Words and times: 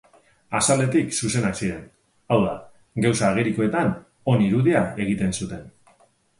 Azaletik 0.59 1.11
zuzenak 1.21 1.59
ziren; 1.59 1.83
hau 2.33 2.39
da, 2.47 2.55
gauza 3.07 3.29
agerikoetan 3.29 3.95
on 4.35 4.45
irudia 4.49 4.85
egiten 5.09 5.41
zuten. 5.41 5.73